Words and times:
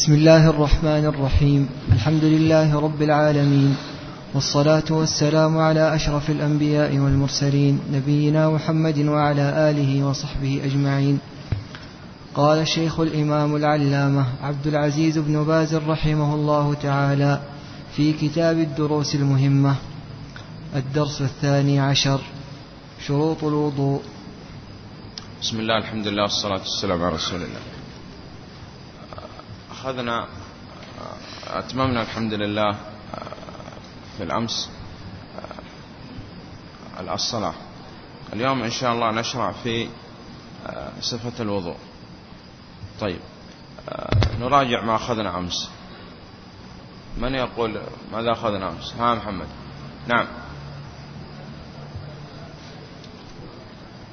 بسم 0.00 0.12
الله 0.12 0.50
الرحمن 0.50 1.04
الرحيم. 1.06 1.68
الحمد 1.92 2.24
لله 2.24 2.80
رب 2.80 3.02
العالمين. 3.02 3.76
والصلاة 4.34 4.88
والسلام 4.90 5.58
على 5.58 5.94
أشرف 5.94 6.30
الأنبياء 6.30 6.98
والمرسلين 6.98 7.80
نبينا 7.92 8.50
محمد 8.50 8.98
وعلى 8.98 9.70
آله 9.70 10.04
وصحبه 10.04 10.60
أجمعين. 10.64 11.18
قال 12.34 12.58
الشيخ 12.58 13.00
الإمام 13.00 13.56
العلامة 13.56 14.24
عبد 14.42 14.66
العزيز 14.66 15.18
بن 15.18 15.44
باز 15.44 15.74
رحمه 15.74 16.34
الله 16.34 16.74
تعالى 16.74 17.40
في 17.96 18.12
كتاب 18.12 18.58
الدروس 18.58 19.14
المهمة. 19.14 19.74
الدرس 20.76 21.22
الثاني 21.22 21.80
عشر. 21.80 22.20
شروط 23.06 23.44
الوضوء. 23.44 24.00
بسم 25.42 25.60
الله 25.60 25.78
الحمد 25.78 26.06
لله 26.08 26.22
والصلاة 26.22 26.60
والسلام 26.60 27.02
على 27.02 27.14
رسول 27.14 27.42
الله. 27.42 27.69
أخذنا 29.80 30.26
أتممنا 31.46 32.02
الحمد 32.02 32.32
لله 32.34 32.76
في 34.16 34.22
الأمس 34.22 34.70
الصلاة. 37.00 37.54
اليوم 38.32 38.62
إن 38.62 38.70
شاء 38.70 38.92
الله 38.92 39.10
نشرع 39.10 39.52
في 39.52 39.88
صفة 41.00 41.42
الوضوء. 41.42 41.76
طيب 43.00 43.20
نراجع 44.40 44.84
ما 44.84 44.96
أخذنا 44.96 45.38
أمس. 45.38 45.70
من 47.18 47.34
يقول 47.34 47.80
ماذا 48.12 48.32
أخذنا 48.32 48.68
أمس؟ 48.68 48.94
ها 48.94 49.14
محمد. 49.14 49.48
نعم. 50.08 50.26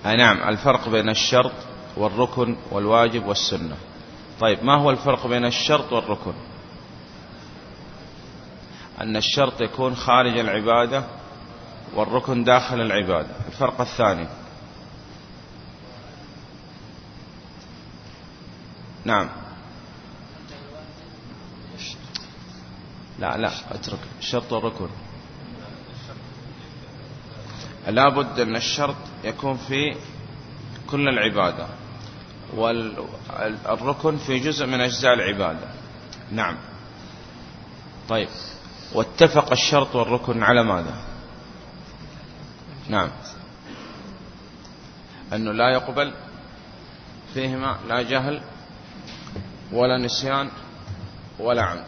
نعم 0.06 0.50
الفرق 0.50 0.90
بين 0.90 1.10
الشرط 1.10 1.54
والركن 1.98 2.58
والواجب 2.72 3.26
والسنة. 3.26 3.76
طيب 4.40 4.64
ما 4.64 4.76
هو 4.82 4.90
الفرق 4.92 5.28
بين 5.28 5.46
الشرط 5.46 5.94
والركن؟ 5.94 6.34
أن 9.02 9.16
الشرط 9.16 9.62
يكون 9.62 9.96
خارج 9.96 10.38
العبادة 10.38 11.04
والركن 11.96 12.44
داخل 12.44 12.82
العبادة. 12.82 13.36
الفرق 13.48 13.82
الثاني. 13.82 14.28
نعم. 19.06 19.30
لا 23.20 23.38
لا 23.38 23.52
اترك. 23.72 24.00
الشرط 24.20 24.54
والركن. 24.54 24.90
لابد 27.88 28.40
أن 28.40 28.56
الشرط 28.56 28.96
يكون 29.24 29.58
في 29.58 29.96
كل 30.92 31.08
العبادة. 31.10 31.68
والركن 32.56 34.18
في 34.18 34.40
جزء 34.40 34.66
من 34.66 34.82
أجزاء 34.82 35.14
العبادة. 35.14 35.68
نعم. 36.32 36.58
طيب. 38.10 38.28
واتفق 38.94 39.52
الشرط 39.52 39.96
والركن 39.96 40.44
على 40.44 40.64
ماذا؟ 40.64 40.96
نعم. 42.90 43.10
أنه 45.34 45.52
لا 45.52 45.70
يقبل 45.70 46.14
فيهما 47.34 47.78
لا 47.88 48.02
جهل 48.02 48.42
ولا 49.72 49.98
نسيان 49.98 50.50
ولا 51.40 51.64
عمد. 51.64 51.86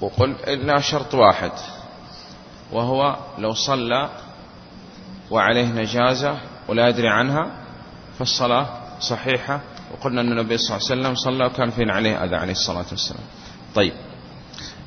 وقل 0.00 0.30
إلا 0.30 0.80
شرط 0.80 1.14
واحد 1.14 1.52
وهو 2.72 3.16
لو 3.38 3.52
صلى 3.54 4.10
وعليه 5.30 5.66
نجازة 5.66 6.38
ولا 6.68 6.88
يدري 6.88 7.08
عنها 7.08 7.50
فالصلاة 8.18 8.79
صحيحة. 9.00 9.60
وقلنا 9.92 10.20
أن 10.20 10.32
النبي 10.32 10.58
صلى 10.58 10.76
الله 10.76 10.88
عليه 10.90 11.00
وسلم 11.00 11.14
صلى 11.14 11.46
وكان 11.46 11.70
فين 11.70 11.90
عليه 11.90 12.24
أذى 12.24 12.36
عليه 12.36 12.52
الصلاة 12.52 12.86
والسلام. 12.90 13.24
طيب. 13.74 13.92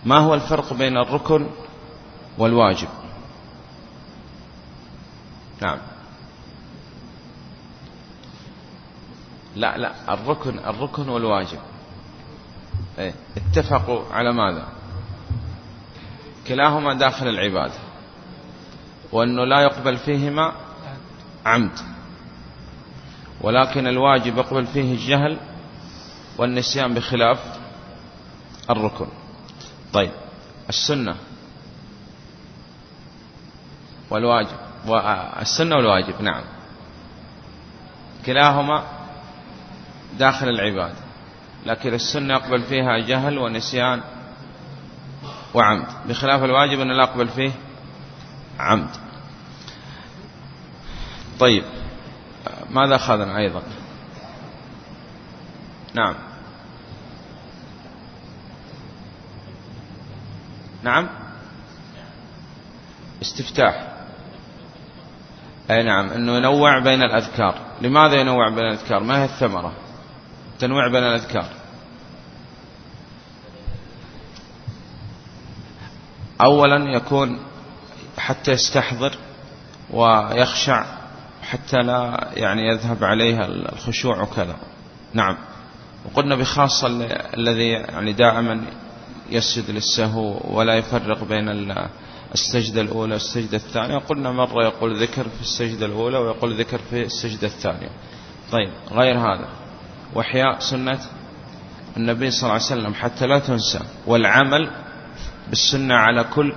ما 0.06 0.18
هو 0.18 0.34
الفرق 0.34 0.74
بين 0.74 0.98
الركن 0.98 1.50
والواجب؟ 2.38 2.88
نعم. 5.62 5.78
لا 9.56 9.78
لا. 9.78 10.14
الركن 10.14 10.60
الركن 10.60 11.10
والواجب. 11.10 11.60
إيه. 13.00 13.14
اتفقوا 13.38 14.06
على 14.12 14.34
ماذا؟ 14.34 14.68
كلاهما 16.48 16.94
داخل 16.94 17.28
العبادة. 17.28 17.80
وأنه 19.12 19.46
لا 19.46 19.62
يقبل 19.62 19.98
فيهما 19.98 20.54
عمد. 21.46 21.93
ولكن 23.44 23.88
الواجب 23.88 24.38
يقبل 24.38 24.66
فيه 24.66 24.94
الجهل 24.94 25.38
والنسيان 26.38 26.94
بخلاف 26.94 27.40
الركن. 28.70 29.08
طيب 29.94 30.12
السنة 30.70 31.16
والواجب 34.10 34.58
السنة 35.42 35.76
والواجب 35.76 36.22
نعم. 36.22 36.44
كلاهما 38.26 38.84
داخل 40.20 40.50
العبادة 40.50 41.04
لكن 41.66 41.94
السنة 41.94 42.34
يقبل 42.34 42.62
فيها 42.62 42.98
جهل 43.00 43.38
ونسيان 43.38 44.02
وعمد. 45.54 45.88
بخلاف 46.08 46.44
الواجب 46.44 46.80
أن 46.80 46.98
لا 46.98 47.04
يقبل 47.04 47.28
فيه 47.28 47.52
عمد. 48.60 48.90
طيب 51.40 51.64
ماذا 52.74 52.96
أخذنا 52.96 53.38
أيضا؟ 53.38 53.64
نعم. 55.94 56.16
نعم. 60.84 61.10
استفتاح. 63.22 63.94
أي 65.72 65.84
نعم. 65.84 66.10
أنه 66.10 66.38
ينوع 66.38 66.80
بين 66.80 67.04
الأذكار. 67.04 67.56
لماذا 67.82 68.16
ينوع 68.16 68.50
بين 68.50 68.66
الأذكار؟ 68.66 69.04
ما 69.04 69.22
هي 69.22 69.26
الثمرة؟ 69.26 69.74
تنوع 70.60 70.88
بين 70.88 71.04
الأذكار. 71.04 71.50
أولا 76.42 76.96
يكون 76.96 77.40
حتى 78.18 78.52
يستحضر 78.52 79.18
ويخشع 79.90 81.03
حتى 81.44 81.78
لا 81.78 82.30
يعني 82.34 82.68
يذهب 82.68 83.04
عليها 83.04 83.46
الخشوع 83.46 84.22
وكذا. 84.22 84.56
نعم. 85.14 85.38
وقلنا 86.06 86.36
بخاصة 86.36 86.88
الذي 87.38 87.70
يعني 87.70 88.14
دائما 88.14 88.66
يسجد 89.30 89.72
للسهو 89.72 90.40
ولا 90.58 90.76
يفرق 90.76 91.24
بين 91.24 91.50
السجدة 92.34 92.82
الأولى 92.82 93.14
والسجدة 93.14 93.58
الثانية. 93.58 93.98
قلنا 93.98 94.32
مرة 94.32 94.64
يقول 94.64 95.02
ذكر 95.04 95.24
في 95.24 95.42
السجدة 95.42 95.86
الأولى 95.86 96.18
ويقول 96.18 96.60
ذكر 96.60 96.78
في 96.90 97.02
السجدة 97.02 97.48
الثانية. 97.48 97.90
طيب 98.52 98.70
غير 98.92 99.18
هذا. 99.18 99.48
وحياء 100.16 100.60
سنة 100.60 101.00
النبي 101.98 102.32
صلى 102.32 102.42
الله 102.42 102.54
عليه 102.54 102.66
وسلم 102.66 102.94
حتى 102.94 103.28
لا 103.28 103.40
تنسى. 103.40 103.80
والعمل 104.08 104.72
بالسنة 105.50 105.96
على 105.96 106.24
كل 106.24 106.54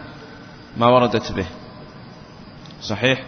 ما 0.76 0.86
وردت 0.86 1.32
به. 1.32 1.46
صحيح؟ 2.82 3.24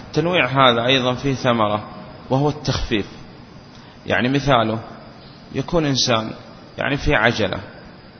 والتنويع 0.00 0.46
هذا 0.46 0.86
أيضا 0.86 1.14
فيه 1.14 1.34
ثمرة 1.34 1.84
وهو 2.30 2.48
التخفيف. 2.48 3.06
يعني 4.06 4.28
مثاله 4.28 4.78
يكون 5.54 5.86
إنسان 5.86 6.30
يعني 6.78 6.96
في 6.96 7.14
عجلة 7.14 7.60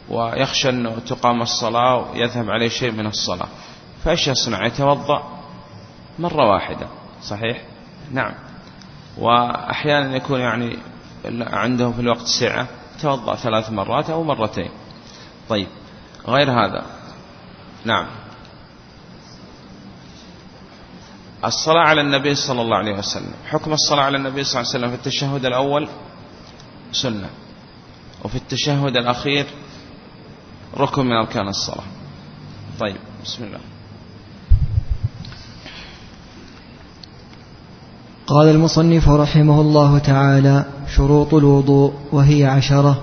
ويخشى 0.09 0.69
أنه 0.69 0.99
تقام 0.99 1.43
الصلاة 1.43 1.97
ويذهب 1.97 2.51
عليه 2.51 2.69
شيء 2.69 2.91
من 2.91 3.07
الصلاة 3.07 3.49
فإيش 4.05 4.29
يصنع؟ 4.29 4.67
يتوضأ 4.67 5.23
مرة 6.19 6.53
واحدة 6.53 6.87
صحيح؟ 7.23 7.63
نعم. 8.13 8.35
وأحيانا 9.19 10.17
يكون 10.17 10.41
يعني 10.41 10.79
عنده 11.41 11.91
في 11.91 12.01
الوقت 12.01 12.27
سعة 12.27 12.67
توضأ 13.03 13.35
ثلاث 13.35 13.71
مرات 13.71 14.11
أو 14.11 14.23
مرتين. 14.23 14.71
طيب 15.49 15.69
غير 16.29 16.51
هذا. 16.51 16.87
نعم. 17.85 18.07
الصلاة 21.45 21.81
على 21.81 22.01
النبي 22.01 22.35
صلى 22.35 22.63
الله 22.63 22.77
عليه 22.77 22.93
وسلم. 22.93 23.33
حكم 23.47 23.73
الصلاة 23.73 24.03
على 24.03 24.17
النبي 24.17 24.45
صلى 24.45 24.61
الله 24.61 24.71
عليه 24.71 24.79
وسلم 24.79 24.91
في 24.91 24.97
التشهد 24.97 25.45
الأول 25.45 25.89
سنة 26.93 27.31
وفي 28.25 28.37
التشهد 28.37 28.97
الأخير 28.97 29.47
ركن 30.77 31.07
من 31.07 31.13
أركان 31.13 31.49
الصلاة. 31.49 31.85
طيب 32.81 32.97
بسم 33.25 33.45
الله. 33.45 33.61
قال 38.27 38.49
المصنف 38.49 39.09
رحمه 39.09 39.61
الله 39.61 39.99
تعالى 39.99 40.65
شروط 40.97 41.35
الوضوء 41.35 41.95
وهي 42.13 42.47
عشرة. 42.47 43.03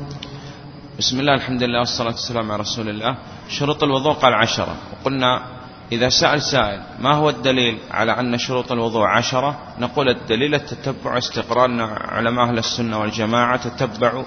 بسم 1.00 1.20
الله 1.20 1.34
الحمد 1.34 1.64
لله 1.64 1.80
والصلاة 1.80 2.12
والسلام 2.12 2.52
على 2.52 2.62
رسول 2.62 2.90
الله. 2.90 3.18
شروط 3.50 3.84
الوضوء 3.84 4.14
قال 4.14 4.34
عشرة. 4.34 4.76
وقلنا 4.94 5.57
إذا 5.92 6.10
سأل 6.10 6.42
سائل 6.42 6.82
ما 7.00 7.14
هو 7.14 7.30
الدليل 7.30 7.78
على 7.92 8.20
أن 8.20 8.38
شروط 8.38 8.72
الوضوء 8.72 9.06
عشرة؟ 9.06 9.60
نقول 9.80 10.10
الدليل 10.10 10.56
التتبع 10.56 11.18
استقرار 11.18 11.82
علماء 12.12 12.46
أهل 12.46 12.58
السنة 12.58 13.00
والجماعة 13.00 13.70
تتبعوا 13.70 14.24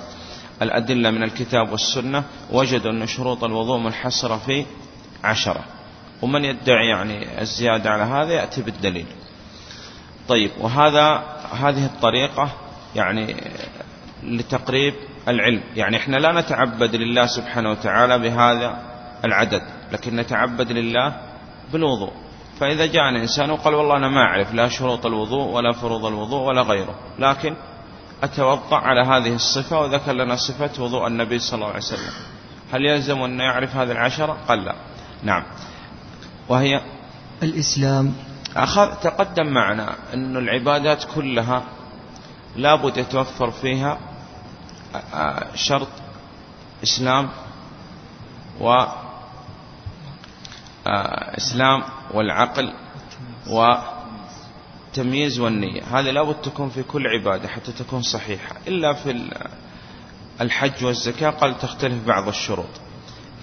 الأدلة 0.63 1.11
من 1.11 1.23
الكتاب 1.23 1.73
والسنة 1.73 2.25
وجدوا 2.51 2.91
أن 2.91 3.07
شروط 3.07 3.45
الوضوء 3.45 3.79
منحصرة 3.79 4.37
في 4.37 4.67
عشرة. 5.25 5.65
ومن 6.23 6.45
يدعي 6.45 6.89
يعني 6.89 7.41
الزيادة 7.41 7.91
على 7.91 8.03
هذا 8.03 8.33
يأتي 8.33 8.63
بالدليل. 8.63 9.07
طيب 10.29 10.51
وهذا 10.59 11.23
هذه 11.61 11.85
الطريقة 11.85 12.51
يعني 12.97 13.37
لتقريب 14.23 14.95
العلم. 15.29 15.63
يعني 15.77 15.97
إحنا 15.97 16.17
لا 16.17 16.41
نتعبد 16.41 16.97
لله 16.97 17.27
سبحانه 17.27 17.71
وتعالى 17.71 18.19
بهذا 18.19 18.79
العدد 19.25 19.63
لكن 19.93 20.17
نتعبد 20.17 20.73
لله 20.73 21.30
بالوضوء. 21.73 22.13
فإذا 22.61 22.87
جاء 22.87 23.09
إنسان 23.09 23.51
وقال 23.51 23.75
والله 23.75 23.97
أنا 23.97 24.09
ما 24.09 24.21
أعرف 24.21 24.55
لا 24.55 24.69
شروط 24.69 25.07
الوضوء 25.07 25.49
ولا 25.49 25.73
فروض 25.73 26.05
الوضوء 26.05 26.49
ولا 26.49 26.63
غيره. 26.63 26.95
لكن 27.19 27.57
أتوضأ 28.23 28.77
على 28.77 29.01
هذه 29.01 29.35
الصفة 29.35 29.81
وذكر 29.81 30.13
لنا 30.13 30.37
صفة 30.37 30.83
وضوء 30.83 31.07
النبي 31.07 31.39
صلى 31.39 31.55
الله 31.55 31.67
عليه 31.67 31.79
وسلم. 31.79 32.13
هل 32.73 32.87
يلزم 32.87 33.23
أن 33.23 33.41
يعرف 33.41 33.77
هذه 33.77 33.93
العشرة؟ 33.93 34.37
قال 34.49 34.65
لا. 34.65 34.75
نعم. 35.23 35.43
وهي 36.49 36.81
الإسلام. 37.43 38.15
أخذ 38.57 38.95
تقدم 38.95 39.47
معنا 39.47 39.95
أن 40.15 40.37
العبادات 40.37 41.05
كلها 41.15 41.63
لابد 42.57 42.97
يتوفر 42.97 43.51
فيها 43.51 43.99
شرط 45.55 45.89
إسلام 46.83 47.29
و 48.61 48.85
إسلام 50.87 51.83
والعقل 52.15 52.73
وتمييز 53.47 55.41
والنية. 55.41 55.83
هذه 55.83 56.11
لابد 56.11 56.35
تكون 56.35 56.69
في 56.69 56.83
كل 56.83 57.07
عبادة 57.07 57.49
حتى 57.49 57.73
تكون 57.73 58.03
صحيحة. 58.03 58.57
إلا 58.69 58.93
في 58.93 59.31
الحج 60.41 60.85
والزكاة 60.85 61.31
قال 61.31 61.59
تختلف 61.59 62.07
بعض 62.07 62.29
الشروط. 62.29 62.81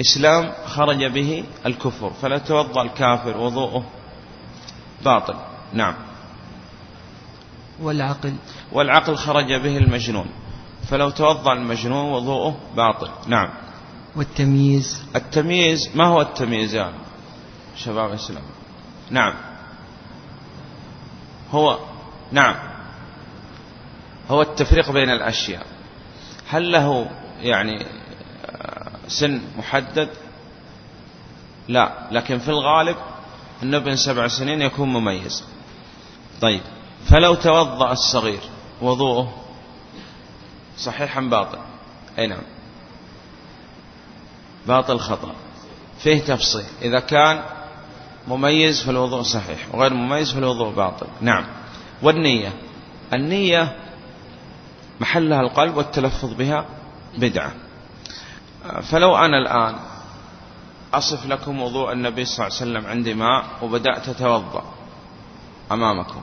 إسلام 0.02 0.54
خرج 0.66 1.06
به 1.06 1.44
الكفر 1.66 2.10
فلا 2.10 2.38
توضأ 2.38 2.82
الكافر 2.82 3.38
وضوءه 3.38 3.86
باطل. 5.06 5.36
نعم. 5.74 5.96
والعقل. 7.82 8.34
والعقل 8.72 9.16
خرج 9.16 9.54
به 9.54 9.78
المجنون 9.78 10.26
فلو 10.90 11.10
توضأ 11.10 11.54
المجنون 11.54 12.12
وضوءه 12.12 12.58
باطل. 12.76 13.10
نعم. 13.28 13.50
والتمييز. 14.16 15.04
التمييز 15.16 15.90
ما 15.96 16.06
هو 16.06 16.22
التمييز 16.22 16.76
يعني 16.76 17.07
شباب 17.78 18.10
الإسلام 18.10 18.44
نعم. 19.10 19.34
هو 21.52 21.80
نعم. 22.32 22.56
هو 24.30 24.42
التفريق 24.42 24.92
بين 24.92 25.10
الأشياء. 25.10 25.66
هل 26.50 26.72
له 26.72 27.10
يعني 27.40 27.86
سن 29.08 29.42
محدد؟ 29.58 30.10
لا. 31.68 32.08
لكن 32.12 32.40
في 32.40 32.50
الغالب 32.50 32.96
أنه 33.64 33.78
بين 33.78 33.96
سبع 33.96 34.28
سنين 34.28 34.62
يكون 34.62 34.90
مميز. 34.94 35.44
طيب. 36.42 36.62
فلو 37.10 37.36
توضأ 37.36 37.92
الصغير 37.92 38.42
وضوءه 38.82 39.44
صحيحا 40.78 41.22
باطل 41.22 41.60
أي 42.20 42.28
نعم. 42.28 42.44
باطل 44.68 45.00
خطأ. 45.00 45.36
فيه 46.00 46.20
تفصيل. 46.20 46.66
إذا 46.82 47.00
كان 47.00 47.57
مميز 48.28 48.84
فالوضوء 48.84 49.22
صحيح 49.22 49.76
وغير 49.76 49.94
مميز 49.94 50.34
فالوضوء 50.34 50.74
باطل. 50.74 51.08
نعم. 51.22 51.46
والنية. 52.02 52.54
النية 53.14 53.76
محلها 55.00 55.42
القلب 55.42 55.78
والتلفظ 55.78 56.34
بها 56.34 56.66
بدعة. 57.18 57.52
فلو 58.82 59.18
أنا 59.18 59.38
الآن 59.38 59.76
أصف 60.94 61.26
لكم 61.26 61.62
وضوء 61.62 61.92
النبي 61.92 62.26
صلى 62.26 62.48
الله 62.48 62.58
عليه 62.58 62.72
وسلم 62.72 62.92
عندي 62.92 63.14
ماء 63.14 63.46
وبدأت 63.62 64.10
أتوضأ 64.10 64.64
أمامكم 65.72 66.22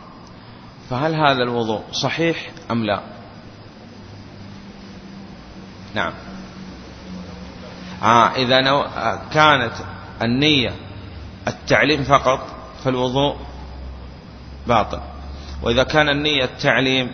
فهل 0.91 1.15
هذا 1.15 1.43
الوضوء 1.43 1.83
صحيح 1.93 2.51
أم 2.71 2.85
لا؟ 2.85 3.01
نعم. 5.95 6.13
آه 8.03 8.29
إذا. 8.29 8.71
آه 8.71 9.21
كانت 9.33 9.73
النية 10.23 10.84
التعليم 11.49 12.05
فقط 12.05 12.41
فالوضوء 12.85 13.37
باطل. 14.67 15.01
وإذا 15.63 15.83
كان 15.83 16.09
النية 16.09 16.45
التعليم 16.45 17.11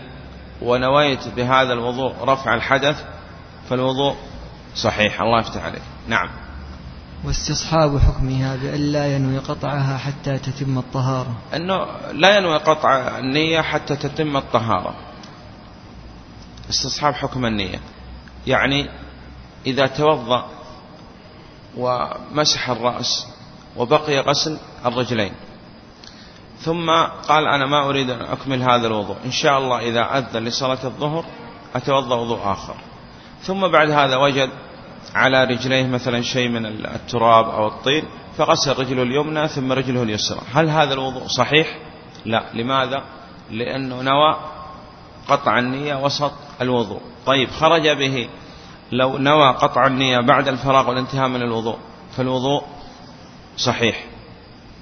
ونويت 0.62 1.28
بهذا 1.28 1.72
الوضوء 1.72 2.14
رفع 2.24 2.54
الحدث 2.54 3.04
فالوضوء 3.70 4.16
صحيح. 4.76 5.20
الله 5.20 5.40
يفتح 5.40 5.64
عليك. 5.64 5.82
نعم. 6.08 6.28
واستصحاب 7.24 7.98
حكمها 7.98 8.56
بأن 8.56 8.80
لا 8.80 9.16
ينوي 9.16 9.38
قطعها 9.38 9.98
حتى 9.98 10.38
تتم 10.38 10.78
الطهارة. 10.78 11.34
أنه 11.54 11.86
لا 12.12 12.36
ينوي 12.36 12.56
قطع 12.56 13.18
النية 13.18 13.60
حتى 13.60 13.96
تتم 13.96 14.36
الطهارة. 14.36 14.94
استصحاب 16.70 17.14
حكم 17.14 17.46
النية. 17.46 17.80
يعني 18.46 18.90
إذا 19.66 19.86
توضأ 19.86 20.46
ومسح 21.76 22.70
الرأس 22.70 23.26
وبقي 23.76 24.19
غسل 24.19 24.58
الرجلين. 24.87 25.32
ثم 26.58 26.90
قال 27.28 27.46
أنا 27.46 27.67
ما 27.67 27.88
أريد 27.88 28.11
أن 28.11 28.20
أكمل 28.20 28.62
هذا 28.62 28.87
الوضوء. 28.87 29.17
إن 29.25 29.31
شاء 29.31 29.58
الله 29.58 29.78
إذا 29.78 30.19
أذن 30.19 30.44
لصلاة 30.44 30.84
الظهر 30.84 31.25
أتوضأ 31.75 32.17
وضوء 32.17 32.40
آخر. 32.44 32.75
ثم 33.43 33.69
بعد 33.69 33.90
هذا 33.90 34.17
وجد 34.17 34.50
على 35.14 35.44
رجليه 35.44 35.87
مثلا 35.87 36.22
شيء 36.22 36.49
من 36.49 36.67
التراب 36.67 37.49
أو 37.49 37.67
الطين 37.67 38.05
فغسل 38.38 38.78
رجله 38.78 39.02
اليمنى 39.02 39.49
ثم 39.49 39.73
رجله 39.73 40.02
اليسرى. 40.02 40.40
هل 40.52 40.69
هذا 40.69 40.94
الوضوء 40.94 41.26
صحيح؟ 41.26 41.78
لا. 42.25 42.44
لماذا؟ 42.55 43.02
لأنه 43.50 44.02
نوى 44.02 44.37
قطع 45.28 45.58
النية 45.58 45.94
وسط 45.94 46.32
الوضوء. 46.61 47.00
طيب 47.26 47.50
خرج 47.50 47.88
به 47.88 48.28
لو 48.93 49.19
نوى 49.19 49.49
قطع 49.49 49.87
النية 49.87 50.20
بعد 50.20 50.49
الفراغ 50.49 50.88
والانتهاء 50.88 51.28
من 51.28 51.43
الوضوء 51.43 51.78
فالوضوء 52.16 52.62
صحيح. 53.56 54.05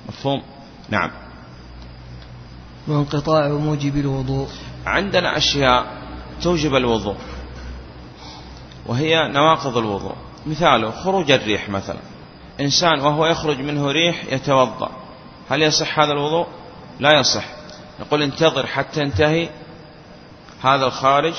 مفهوم؟ 0.09 0.43
نعم. 0.89 1.11
وانقطاع 2.89 3.49
موجب 3.49 3.97
الوضوء؟ 3.97 4.49
عندنا 4.87 5.37
أشياء 5.37 5.87
توجب 6.43 6.75
الوضوء 6.75 7.17
وهي 8.87 9.29
نواقض 9.29 9.77
الوضوء. 9.77 10.15
مثاله 10.47 10.91
خروج 10.91 11.31
الريح 11.31 11.69
مثلا. 11.69 12.01
إنسان 12.61 13.01
وهو 13.01 13.27
يخرج 13.27 13.61
منه 13.61 13.91
ريح 13.91 14.25
يتوضأ. 14.33 14.91
هل 15.51 15.63
يصح 15.63 15.99
هذا 15.99 16.13
الوضوء؟ 16.13 16.47
لا 17.01 17.19
يصح. 17.19 17.45
نقول 18.01 18.23
انتظر 18.23 18.67
حتى 18.67 19.01
ينتهي 19.01 19.49
هذا 20.63 20.87
الخارج 20.87 21.35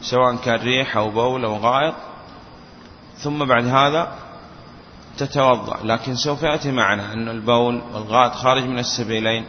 سواء 0.00 0.36
كان 0.36 0.60
ريح 0.60 0.96
أو 0.96 1.10
بول 1.10 1.44
أو 1.44 1.56
غائط. 1.56 1.94
ثم 3.18 3.44
بعد 3.44 3.66
هذا 3.66 4.23
تتوضأ 5.18 5.78
لكن 5.84 6.16
سوف 6.16 6.42
يأتي 6.42 6.72
معنا 6.72 7.12
أن 7.12 7.28
البول 7.28 7.82
والغائط 7.92 8.32
خارج 8.32 8.62
من 8.64 8.78
السبيلين 8.78 9.44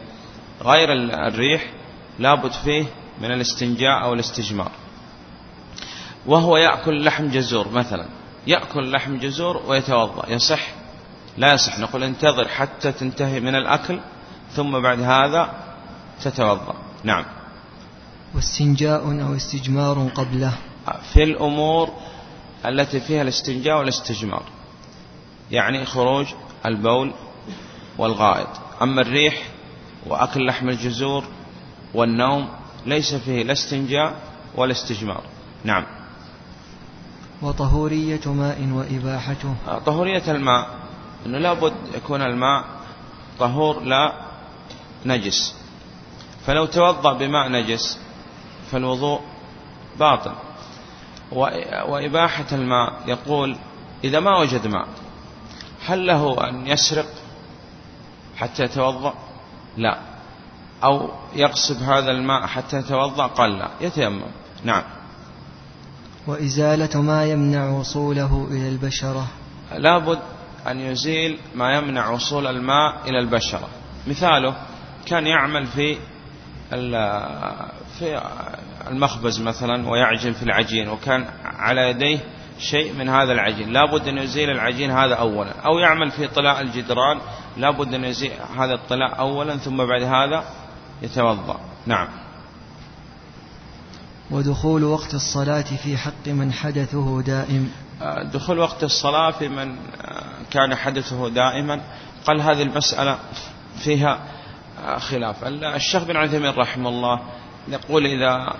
غير 0.62 0.93
الريح 1.27 1.72
لابد 2.19 2.51
فيه 2.51 2.86
من 3.22 3.31
الاستنجاء 3.31 4.03
أو 4.03 4.13
الاستجمار. 4.13 4.72
وهو 6.25 6.57
يأكل 6.57 7.05
لحم 7.05 7.27
جزور 7.27 7.69
مثلا 7.69 8.05
يأكل 8.48 8.91
لحم 8.91 9.17
جزور 9.17 9.62
ويتوضأ 9.67 10.29
يصح؟ 10.29 10.67
لا 11.38 11.53
يصح. 11.53 11.79
نقول 11.79 12.03
انتظر 12.03 12.48
حتى 12.48 12.91
تنتهي 12.91 13.39
من 13.39 13.55
الأكل 13.55 14.00
ثم 14.51 14.81
بعد 14.81 15.00
هذا 15.00 15.53
تتوضأ. 16.24 16.75
نعم. 17.03 17.25
واستنجاء 18.36 19.22
أو 19.22 19.36
استجمار 19.36 20.10
قبله. 20.15 20.53
في 21.13 21.24
الأمور 21.24 21.89
التي 22.65 23.00
فيها 23.00 23.22
الاستنجاء 23.22 23.77
والاستجمار. 23.77 24.43
يعني 25.51 25.85
خروج 25.85 26.27
البول 26.65 27.13
والغائط. 27.97 28.49
أما 28.81 29.01
الريح 29.01 29.43
وأكل 30.07 30.45
لحم 30.45 30.69
الجزور 30.69 31.23
والنوم 31.93 32.49
ليس 32.85 33.15
فيه 33.15 33.43
لا 33.43 33.53
استنجاء 33.53 34.15
ولا 34.55 34.71
استجمار. 34.71 35.23
نعم. 35.63 35.85
وطهورية 37.41 38.21
ماء 38.25 38.69
وإباحته. 38.71 39.55
طهورية 39.85 40.31
الماء. 40.31 40.69
أنه 41.25 41.37
لابد 41.37 41.73
يكون 41.95 42.21
الماء 42.21 42.65
طهور 43.39 43.83
لا 43.83 44.13
نجس. 45.05 45.55
فلو 46.45 46.65
توضأ 46.65 47.13
بماء 47.13 47.51
نجس 47.51 47.99
فالوضوء 48.71 49.21
باطل. 49.99 50.31
وإباحة 51.87 52.45
الماء 52.51 52.93
يقول 53.07 53.57
إذا 54.03 54.19
ما 54.19 54.39
وجد 54.39 54.67
ماء 54.67 54.87
هل 55.87 56.07
له 56.07 56.49
أن 56.49 56.67
يسرق 56.67 57.05
حتى 58.37 58.63
يتوضأ؟ 58.63 59.13
لا. 59.77 59.99
أو 60.83 61.09
يقصب 61.35 61.83
هذا 61.83 62.11
الماء 62.11 62.47
حتى 62.47 62.77
يتوضأ؟ 62.77 63.27
قال 63.27 63.59
لا. 63.59 63.69
يتيمم. 63.81 64.21
نعم. 64.63 64.83
وإزالة 66.27 67.01
ما 67.01 67.25
يمنع 67.25 67.69
وصوله 67.69 68.47
إلى 68.51 68.69
البشرة. 68.69 69.27
لابد 69.77 70.19
أن 70.67 70.79
يزيل 70.79 71.37
ما 71.55 71.75
يمنع 71.75 72.09
وصول 72.09 72.47
الماء 72.47 73.09
إلى 73.09 73.19
البشرة. 73.19 73.67
مثاله 74.07 74.55
كان 75.05 75.27
يعمل 75.27 75.65
في 75.65 75.97
في 77.99 78.21
المخبز 78.87 79.41
مثلا 79.41 79.89
ويعجن 79.89 80.33
في 80.33 80.43
العجين 80.43 80.89
وكان 80.89 81.25
على 81.43 81.81
يديه 81.89 82.19
شيء 82.59 82.93
من 82.93 83.09
هذا 83.09 83.33
العجين. 83.33 83.74
لابد 83.74 84.07
أن 84.07 84.17
يزيل 84.17 84.50
العجين 84.50 84.91
هذا 84.91 85.15
أولا. 85.15 85.51
أو 85.65 85.79
يعمل 85.79 86.12
في 86.12 86.27
طلاء 86.27 86.62
الجدران. 86.62 87.19
لابد 87.57 87.93
أن 87.93 88.03
يزيل 88.03 88.31
هذا 88.57 88.74
الطلاء 88.74 89.19
أولا 89.19 89.57
ثم 89.57 89.77
بعد 89.77 90.03
هذا 90.03 90.43
يتوضأ. 91.01 91.59
نعم. 91.85 92.07
ودخول 94.31 94.83
وقت 94.83 95.13
الصلاة 95.13 95.62
في 95.62 95.97
حق 95.97 96.27
من 96.27 96.53
حدثه 96.53 97.21
دائم. 97.21 97.71
آه، 98.01 98.24
دخول 98.24 98.59
وقت 98.59 98.83
الصلاة 98.83 99.31
في 99.31 99.47
من 99.47 99.75
آه، 100.01 100.24
كان 100.51 100.75
حدثه 100.75 101.29
دائما. 101.29 101.81
قال 102.25 102.41
هذه 102.41 102.62
المسألة 102.62 103.19
فيها 103.83 104.19
آه، 104.85 104.97
خلاف. 104.97 105.43
الشيخ 105.43 106.03
بن 106.03 106.15
عثيمين 106.15 106.53
رحمه 106.53 106.89
الله 106.89 107.19
يقول 107.67 108.05
إذا 108.05 108.55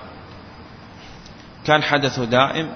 كان 1.66 1.84
حدثه 1.84 2.26
دائم 2.26 2.70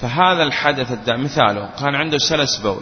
فهذا 0.00 0.42
الحدث 0.42 0.92
الدائم 0.92 1.24
مثاله 1.24 1.70
كان 1.78 1.94
عنده 1.94 2.18
سلس 2.18 2.56
بول. 2.56 2.80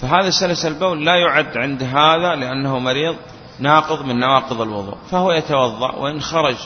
فهذا 0.00 0.30
سلس 0.30 0.66
البول 0.66 1.04
لا 1.04 1.16
يعد 1.16 1.56
عند 1.56 1.82
هذا 1.82 2.34
لأنه 2.34 2.78
مريض 2.78 3.16
ناقض 3.58 4.04
من 4.04 4.20
نواقض 4.20 4.60
الوضوء. 4.60 4.96
فهو 5.10 5.32
يتوضأ 5.32 5.94
وإن 5.96 6.20
خرج 6.20 6.56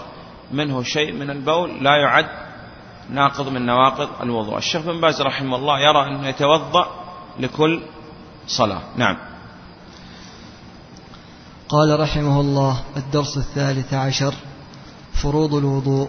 منه 0.53 0.83
شيء 0.83 1.13
من 1.13 1.31
البول 1.31 1.85
لا 1.85 1.97
يعد 1.97 2.27
ناقض 3.11 3.49
من 3.49 3.67
نواقض 3.67 4.09
الوضوء. 4.23 4.59
الشيخ 4.59 4.83
بن 4.83 5.01
باز 5.01 5.23
رحمه 5.23 5.57
الله 5.57 5.81
يرى 5.81 6.07
أنه 6.07 6.29
يتوضأ 6.29 6.87
لكل 7.39 7.83
صلاة. 8.47 8.83
نعم. 8.97 9.17
قال 11.69 12.01
رحمه 12.01 12.41
الله 12.41 12.81
الدرس 12.97 13.37
الثالث 13.37 13.95
عشر 13.95 14.35
فروض 15.23 15.55
الوضوء. 15.55 16.09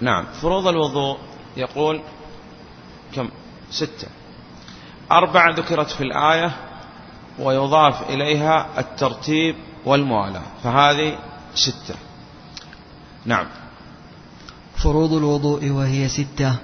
نعم. 0.00 0.26
فروض 0.42 0.66
الوضوء 0.66 1.18
يقول 1.56 2.00
كم؟ 3.14 3.28
ستة. 3.70 4.08
أربعة 5.12 5.54
ذكرت 5.54 5.90
في 5.90 6.00
الآية 6.00 6.56
ويضاف 7.38 8.10
إليها 8.10 8.66
الترتيب 8.78 9.56
والموالاة 9.84 10.42
فهذه 10.62 11.18
ستة. 11.54 11.94
نعم. 13.24 13.46
فروض 14.76 15.12
الوضوء 15.12 15.70
وهي 15.70 16.08
ستة. 16.08 16.56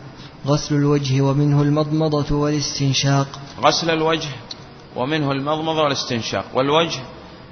غسل 0.47 0.75
الوجه 0.75 1.21
ومنه 1.23 1.63
المضمضة 1.63 2.37
والاستنشاق. 2.37 3.41
غسل 3.61 3.91
الوجه 3.91 4.29
ومنه 4.97 5.33
المضمضة 5.33 5.83
والاستنشاق. 5.83 6.45
والوجه 6.55 7.01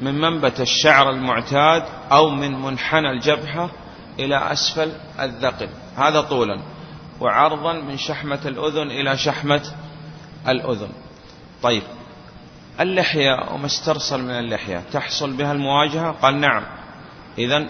من 0.00 0.20
منبت 0.20 0.60
الشعر 0.60 1.10
المعتاد 1.10 1.84
أو 2.12 2.30
من 2.30 2.62
منحنى 2.62 3.10
الجبهة 3.10 3.70
إلى 4.18 4.52
أسفل 4.52 4.92
الذقن. 5.20 5.68
هذا 5.96 6.20
طولا. 6.20 6.62
وعرضا 7.22 7.72
من 7.72 7.96
شحمة 7.96 8.40
الأذن 8.46 8.90
إلى 8.90 9.16
شحمة 9.16 9.62
الأذن. 10.48 10.88
طيب 11.62 11.82
اللحية 12.80 13.52
وما 13.52 13.66
استرسل 13.66 14.22
من 14.22 14.30
اللحية 14.30 14.82
تحصل 14.92 15.32
بها 15.32 15.52
المواجهة؟ 15.52 16.12
قال 16.12 16.40
نعم. 16.40 16.62
إذا 17.38 17.68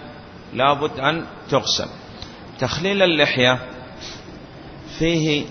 لابد 0.53 1.01
أن 1.01 1.27
تغسل. 1.51 1.89
تخليل 2.59 3.03
اللحية 3.03 3.59
فيه 4.99 5.47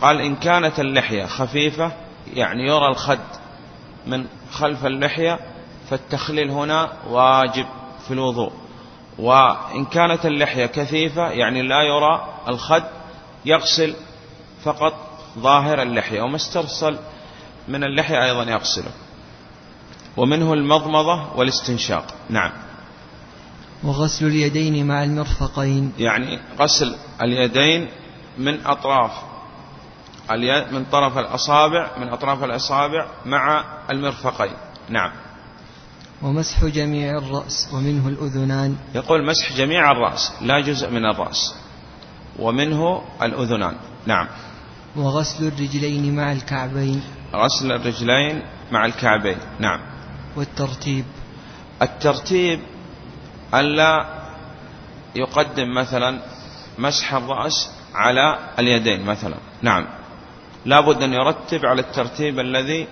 قال 0.00 0.20
إن 0.20 0.36
كانت 0.36 0.80
اللحية 0.80 1.24
خفيفة 1.24 1.92
يعني 2.34 2.66
يرى 2.66 2.88
الخد 2.88 3.18
من 4.06 4.26
خلف 4.52 4.86
اللحية 4.86 5.38
فالتخليل 5.90 6.50
هنا 6.50 6.92
واجب 7.08 7.66
في 8.06 8.14
الوضوء. 8.14 8.52
وإن 9.18 9.84
كانت 9.84 10.26
اللحية 10.26 10.66
كثيفة 10.66 11.30
يعني 11.30 11.62
لا 11.62 11.82
يرى 11.82 12.28
الخد 12.48 13.01
يغسل 13.44 13.94
فقط 14.64 14.94
ظاهر 15.38 15.82
اللحية 15.82 16.22
وما 16.22 16.36
استرسل 16.36 16.98
من 17.68 17.84
اللحية 17.84 18.24
أيضا 18.24 18.42
يغسله. 18.50 18.90
ومنه 20.16 20.52
المضمضة 20.52 21.36
والاستنشاق. 21.36 22.14
نعم. 22.30 22.52
وغسل 23.84 24.26
اليدين 24.26 24.86
مع 24.86 25.04
المرفقين. 25.04 25.92
يعني 25.98 26.40
غسل 26.58 26.96
اليدين 27.22 27.88
من 28.38 28.66
أطراف 28.66 29.12
من 30.72 30.84
طرف 30.84 31.18
الأصابع 31.18 31.98
من 31.98 32.08
أطراف 32.08 32.44
الأصابع 32.44 33.06
مع 33.26 33.64
المرفقين. 33.90 34.56
نعم. 34.88 35.12
ومسح 36.22 36.64
جميع 36.64 37.18
الرأس 37.18 37.68
ومنه 37.72 38.08
الأذنان. 38.08 38.76
يقول 38.94 39.26
مسح 39.26 39.52
جميع 39.52 39.90
الرأس 39.90 40.32
لا 40.40 40.60
جزء 40.60 40.90
من 40.90 41.04
الرأس. 41.04 41.54
ومنه 42.38 43.02
الأذنان. 43.22 43.74
نعم. 44.06 44.28
وغسل 44.96 45.46
الرجلين 45.46 46.16
مع 46.16 46.32
الكعبين. 46.32 47.02
غسل 47.34 47.72
الرجلين 47.72 48.42
مع 48.72 48.84
الكعبين. 48.86 49.36
نعم. 49.58 49.80
والترتيب. 50.36 51.04
الترتيب 51.82 52.60
ألا 53.54 54.06
يقدم 55.14 55.74
مثلا 55.74 56.18
مسح 56.78 57.14
الرأس 57.14 57.70
على 57.94 58.38
اليدين 58.58 59.04
مثلا. 59.04 59.36
نعم. 59.62 59.86
لابد 60.64 61.02
أن 61.02 61.12
يرتب 61.12 61.66
على 61.66 61.80
الترتيب 61.80 62.38
الذي 62.38 62.86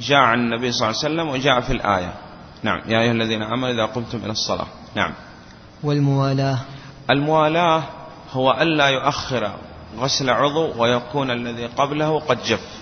جاء 0.00 0.18
عن 0.18 0.38
النبي 0.38 0.72
صلى 0.72 0.88
الله 0.88 1.00
عليه 1.04 1.14
وسلم 1.14 1.28
وجاء 1.28 1.60
في 1.60 1.72
الآية. 1.72 2.14
نعم. 2.62 2.80
يا 2.86 3.00
أيها 3.00 3.12
الذين 3.12 3.42
آمنوا 3.42 3.70
إذا 3.70 3.84
قمتم 3.84 4.18
إلى 4.18 4.32
الصلاة. 4.32 4.66
نعم. 4.94 5.12
والموالاة. 5.82 6.58
الموالاة 7.10 7.82
هو 8.32 8.52
ألا 8.52 8.86
يؤخر 8.88 9.52
غسل 9.98 10.30
عضو 10.30 10.72
ويكون 10.76 11.30
الذي 11.30 11.66
قبله 11.66 12.20
قد 12.20 12.42
جف. 12.42 12.80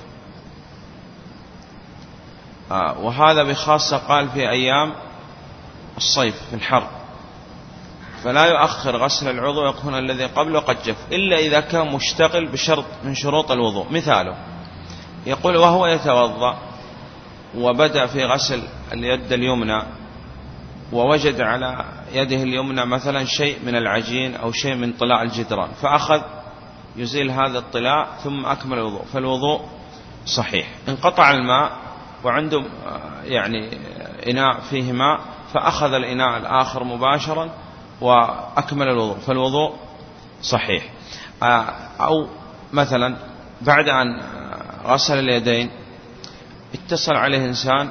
آه 2.70 2.98
وهذا 2.98 3.42
بخاصة 3.42 3.96
قال 3.96 4.28
في 4.28 4.50
أيام 4.50 4.92
الصيف 5.96 6.42
في 6.50 6.56
الحر. 6.56 6.88
فلا 8.24 8.44
يؤخر 8.46 8.96
غسل 8.96 9.30
العضو 9.30 9.64
ويكون 9.64 9.98
الذي 9.98 10.26
قبله 10.26 10.60
قد 10.60 10.82
جف 10.82 10.96
إلا 11.12 11.38
إذا 11.38 11.60
كان 11.60 11.92
مشتغل 11.92 12.46
بشرط 12.46 12.84
من 13.04 13.14
شروط 13.14 13.50
الوضوء. 13.50 13.92
مثاله 13.92 14.36
يقول 15.26 15.56
وهو 15.56 15.86
يتوضأ 15.86 16.58
وبدأ 17.54 18.06
في 18.06 18.24
غسل 18.24 18.62
اليد 18.92 19.32
اليمنى 19.32 19.82
ووجد 20.92 21.40
على 21.40 21.84
يده 22.12 22.42
اليمنى 22.42 22.86
مثلا 22.86 23.24
شيء 23.24 23.58
من 23.66 23.76
العجين 23.76 24.34
أو 24.34 24.52
شيء 24.52 24.74
من 24.74 24.92
طلاء 24.92 25.22
الجدران 25.22 25.68
فأخذ 25.82 26.22
يزيل 26.96 27.30
هذا 27.30 27.58
الطلاء 27.58 28.08
ثم 28.24 28.46
أكمل 28.46 28.78
الوضوء 28.78 29.04
فالوضوء 29.04 29.60
صحيح. 30.26 30.68
انقطع 30.88 31.30
الماء 31.30 31.70
وعنده 32.24 32.64
يعني 33.24 33.78
إناء 34.30 34.60
فيه 34.60 34.92
ماء 34.92 35.20
فأخذ 35.54 35.92
الإناء 35.92 36.36
الآخر 36.38 36.84
مباشرا 36.84 37.50
وأكمل 38.00 38.88
الوضوء 38.88 39.18
فالوضوء 39.18 39.74
صحيح. 40.42 40.90
أو 42.00 42.28
مثلا 42.72 43.16
بعد 43.62 43.88
أن 43.88 44.20
غسل 44.84 45.18
اليدين 45.18 45.70
اتصل 46.74 47.12
عليه 47.12 47.46
إنسان 47.46 47.88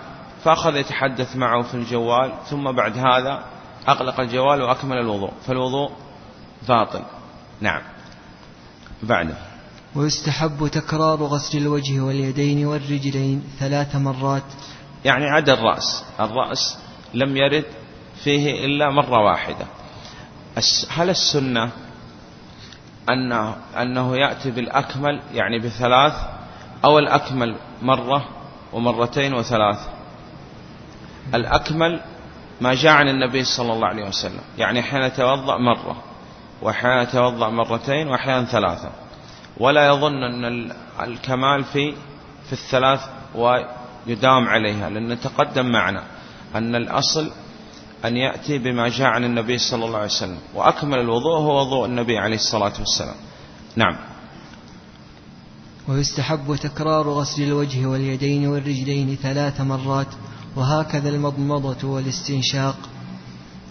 فأخذ 0.47 0.75
يتحدث 0.75 1.35
معه 1.35 1.61
في 1.61 1.73
الجوال 1.73 2.33
ثم 2.49 2.71
بعد 2.71 2.97
هذا 2.97 3.43
أغلق 3.89 4.19
الجوال 4.19 4.61
وأكمل 4.61 4.97
الوضوء 4.97 5.31
فالوضوء 5.47 5.91
باطل. 6.67 7.01
نعم. 7.61 7.81
بعده. 9.03 9.35
ويستحب 9.95 10.67
تكرار 10.67 11.23
غسل 11.23 11.57
الوجه 11.57 11.99
واليدين 11.99 12.65
والرجلين 12.65 13.43
ثلاث 13.59 13.95
مرات. 13.95 14.43
يعني 15.05 15.25
عدا 15.25 15.53
الرأس. 15.53 16.05
الرأس 16.19 16.79
لم 17.13 17.37
يرد 17.37 17.65
فيه 18.23 18.65
إلا 18.65 18.89
مرة 18.89 19.19
واحدة. 19.19 19.65
هل 20.89 21.09
السنة 21.09 21.71
أنه, 23.09 23.55
أنه 23.81 24.15
يأتي 24.17 24.51
بالأكمل 24.51 25.21
يعني 25.33 25.59
بثلاث 25.59 26.13
أو 26.85 26.99
الأكمل 26.99 27.55
مرة 27.81 28.25
ومرتين 28.73 29.33
وثلاث؟ 29.33 29.96
الأكمل 31.33 32.01
ما 32.61 32.73
جاء 32.73 32.93
عن 32.93 33.07
النبي 33.07 33.43
صلى 33.43 33.73
الله 33.73 33.87
عليه 33.87 34.07
وسلم. 34.07 34.41
يعني 34.57 34.81
حين 34.81 35.01
يتوضأ 35.01 35.57
مرة 35.57 36.03
وأحيانا 36.61 37.01
يتوضأ 37.01 37.49
مرتين 37.49 38.07
وأحيانا 38.07 38.45
ثلاثة. 38.45 38.89
ولا 39.57 39.87
يظن 39.87 40.23
أن 40.23 40.71
الكمال 40.99 41.63
في 41.63 41.93
في 42.45 42.53
الثلاث 42.53 43.01
ويدام 43.35 44.47
عليها 44.47 44.89
لأن 44.89 45.19
تقدم 45.19 45.65
معنا 45.71 46.03
أن 46.55 46.75
الأصل 46.75 47.31
أن 48.05 48.17
يأتي 48.17 48.57
بما 48.57 48.89
جاء 48.89 49.07
عن 49.07 49.23
النبي 49.23 49.57
صلى 49.57 49.85
الله 49.85 49.97
عليه 49.97 50.07
وسلم. 50.07 50.39
وأكمل 50.55 50.99
الوضوء 50.99 51.37
هو 51.37 51.59
وضوء 51.61 51.85
النبي 51.85 52.17
عليه 52.17 52.35
الصلاة 52.35 52.73
والسلام. 52.79 53.15
نعم. 53.75 53.95
ويستحب 55.87 56.55
تكرار 56.55 57.09
غسل 57.09 57.43
الوجه 57.43 57.85
واليدين 57.85 58.47
والرجلين 58.47 59.15
ثلاث 59.15 59.61
مرات 59.61 60.07
وهكذا 60.57 61.09
المضمضة 61.09 61.87
والاستنشاق 61.87 62.77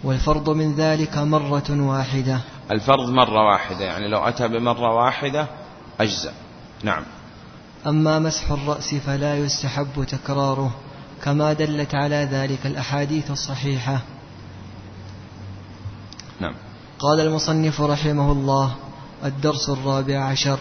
والفرض 0.05 0.50
من 0.50 0.75
ذلك 0.75 1.19
مرة 1.19 1.64
واحدة. 1.71 2.40
الفرض 2.71 3.09
مرة 3.11 3.52
واحدة 3.52 3.85
يعني 3.85 4.09
لو 4.09 4.19
أتى 4.19 4.49
بمرة 4.49 4.95
واحدة 4.95 5.47
أجزأ. 6.00 6.33
نعم. 6.83 7.02
أما 7.87 8.19
مسح 8.19 8.50
الرأس 8.50 8.95
فلا 8.95 9.38
يستحب 9.38 10.05
تكراره 10.05 10.75
كما 11.23 11.52
دلت 11.52 11.95
على 11.95 12.28
ذلك 12.31 12.66
الأحاديث 12.66 13.31
الصحيحة. 13.31 14.00
نعم. 16.40 16.55
قال 16.99 17.21
المصنف 17.21 17.81
رحمه 17.81 18.33
الله 18.33 18.75
الدرس 19.25 19.71
الرابع 19.71 20.25
عشر 20.25 20.59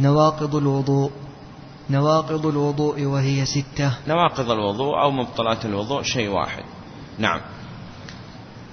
نواقض 0.00 0.56
الوضوء. 0.56 1.10
نواقض 1.92 2.46
الوضوء 2.46 3.04
وهي 3.04 3.44
ستة. 3.46 3.92
نواقض 4.08 4.50
الوضوء 4.50 5.00
أو 5.02 5.10
مبطلات 5.10 5.64
الوضوء 5.64 6.02
شيء 6.02 6.28
واحد. 6.28 6.64
نعم. 7.18 7.40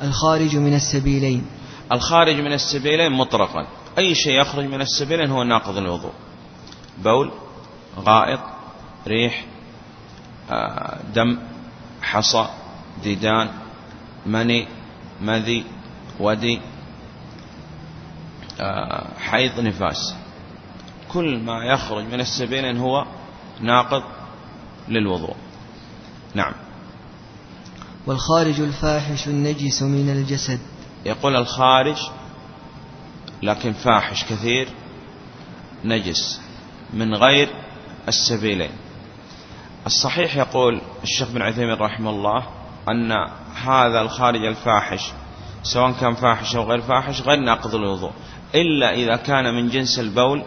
الخارج 0.01 0.55
من 0.55 0.73
السبيلين. 0.73 1.45
الخارج 1.91 2.35
من 2.35 2.53
السبيلين 2.53 3.11
مطلقا 3.11 3.67
أي 3.97 4.15
شيء 4.15 4.41
يخرج 4.41 4.65
من 4.65 4.81
السبيلين 4.81 5.31
هو 5.31 5.43
ناقض 5.43 5.77
الوضوء. 5.77 6.13
بول 7.03 7.31
غائط 7.99 8.39
ريح 9.07 9.45
آه، 10.51 10.97
دم 11.15 11.39
حصى 12.01 12.47
ديدان 13.03 13.49
مني 14.25 14.67
مذي 15.21 15.65
ودي 16.19 16.61
آه، 18.59 19.07
حيض 19.19 19.59
نفاس. 19.59 20.15
كل 21.11 21.39
ما 21.39 21.65
يخرج 21.65 22.05
من 22.05 22.19
السبيلين 22.19 22.77
هو 22.77 23.05
ناقض 23.61 24.03
للوضوء. 24.87 25.35
نعم. 26.33 26.53
والخارج 28.07 28.59
الفاحش 28.59 29.27
النجس 29.27 29.83
من 29.83 30.09
الجسد. 30.09 30.59
يقول 31.05 31.35
الخارج 31.35 31.97
لكن 33.43 33.73
فاحش 33.73 34.25
كثير 34.25 34.69
نجس 35.85 36.41
من 36.93 37.15
غير 37.15 37.49
السبيلين. 38.07 38.71
الصحيح 39.85 40.35
يقول 40.35 40.81
الشيخ 41.03 41.29
بن 41.31 41.41
عثيمين 41.41 41.77
رحمه 41.77 42.09
الله 42.09 42.47
أن 42.89 43.11
هذا 43.63 44.01
الخارج 44.01 44.45
الفاحش 44.45 45.11
سواء 45.63 45.91
كان 45.91 46.13
فاحش 46.13 46.55
أو 46.55 46.63
غير 46.63 46.81
فاحش 46.81 47.21
غير 47.21 47.39
ناقض 47.39 47.75
الوضوء 47.75 48.11
إلا 48.55 48.93
إذا 48.93 49.15
كان 49.15 49.53
من 49.53 49.69
جنس 49.69 49.99
البول 49.99 50.43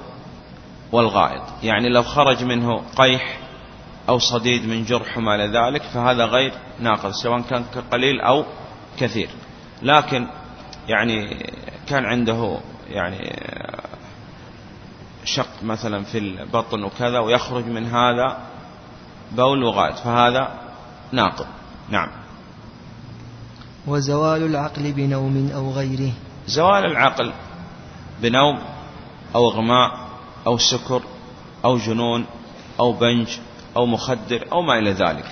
والغائط. 0.93 1.43
يعني 1.63 1.89
لو 1.89 2.03
خرج 2.03 2.45
منه 2.45 2.83
قيح 2.97 3.39
أو 4.09 4.19
صديد 4.19 4.69
من 4.69 4.85
جرح 4.85 5.19
وما 5.19 5.35
إلى 5.35 5.59
ذلك 5.59 5.83
فهذا 5.83 6.25
غير 6.25 6.53
ناقض 6.81 7.11
سواء 7.11 7.41
كان 7.41 7.65
قليل 7.93 8.21
أو 8.21 8.45
كثير. 8.99 9.29
لكن 9.83 10.27
يعني 10.89 11.47
كان 11.87 12.05
عنده 12.05 12.59
يعني 12.89 13.37
شق 15.25 15.63
مثلا 15.63 16.05
في 16.05 16.19
البطن 16.19 16.85
وكذا 16.85 17.19
ويخرج 17.19 17.67
من 17.67 17.87
هذا 17.87 18.39
بول 19.33 19.63
وغائط 19.65 19.97
فهذا 19.97 20.61
ناقض. 21.13 21.47
نعم. 21.89 22.09
وزوال 23.87 24.43
العقل 24.43 24.93
بنوم 24.93 25.51
أو 25.55 25.71
غيره. 25.71 26.13
زوال 26.47 26.85
العقل 26.85 27.33
بنوم 28.23 28.59
أو 29.35 29.51
إغماء 29.51 30.02
أو 30.47 30.59
سكر 30.59 31.03
أو 31.65 31.77
جنون 31.77 32.27
أو 32.81 32.93
بنج 32.93 33.29
أو 33.77 33.87
مخدر 33.87 34.47
أو 34.53 34.63
ما 34.63 34.79
إلى 34.79 34.93
ذلك. 34.93 35.27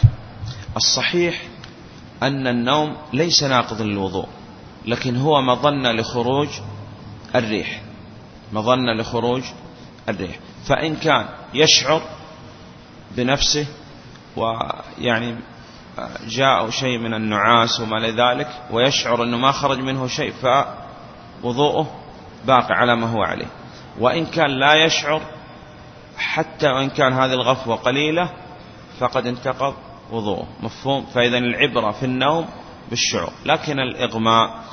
الصحيح 0.76 1.42
أن 2.22 2.46
النوم 2.46 2.96
ليس 3.12 3.42
ناقض 3.42 3.82
للوضوء 3.82 4.26
لكن 4.86 5.16
هو 5.16 5.42
مظنة 5.42 5.92
لخروج 5.92 6.48
الريح. 7.34 7.82
مظنة 8.52 8.92
لخروج 8.92 9.42
الريح. 10.08 10.38
فإن 10.64 10.96
كان 10.96 11.28
يشعر 11.54 12.02
بنفسه 13.16 13.66
ويعني 14.36 15.36
جاء 16.26 16.70
شيء 16.70 16.98
من 16.98 17.14
النعاس 17.14 17.80
وما 17.80 17.96
لذلك 17.96 18.62
ويشعر 18.70 19.24
أنه 19.24 19.36
ما 19.36 19.52
خرج 19.52 19.78
منه 19.78 20.06
شيء 20.06 20.32
فوضوءه 21.42 21.94
باقي 22.46 22.74
على 22.74 22.96
ما 22.96 23.06
هو 23.06 23.22
عليه. 23.22 23.59
وإن 23.98 24.26
كان 24.26 24.50
لا 24.50 24.84
يشعر 24.84 25.22
حتى 26.18 26.66
وإن 26.66 26.90
كان 26.90 27.12
هذه 27.12 27.32
الغفوة 27.32 27.76
قليلة 27.76 28.30
فقد 28.98 29.26
انتقض 29.26 29.74
وضوءه. 30.10 30.46
مفهوم؟ 30.62 31.06
فإذا 31.14 31.38
العبرة 31.38 31.90
في 31.90 32.06
النوم 32.06 32.46
بالشعور. 32.90 33.32
لكن 33.46 33.80
الإغماء 33.80 34.64